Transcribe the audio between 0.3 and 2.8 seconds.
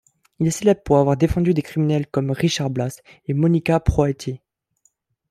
Il est célèbre pour avoir défendu des criminels comme Richard